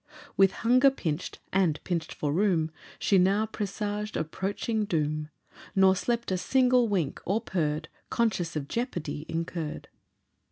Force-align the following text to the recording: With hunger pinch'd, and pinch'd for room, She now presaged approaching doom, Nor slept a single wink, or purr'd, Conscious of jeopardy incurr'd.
With 0.35 0.51
hunger 0.65 0.89
pinch'd, 0.89 1.37
and 1.53 1.79
pinch'd 1.83 2.11
for 2.11 2.33
room, 2.33 2.71
She 2.97 3.19
now 3.19 3.45
presaged 3.45 4.17
approaching 4.17 4.85
doom, 4.85 5.29
Nor 5.75 5.95
slept 5.95 6.31
a 6.31 6.39
single 6.39 6.87
wink, 6.87 7.21
or 7.23 7.39
purr'd, 7.39 7.87
Conscious 8.09 8.55
of 8.55 8.67
jeopardy 8.67 9.27
incurr'd. 9.29 9.89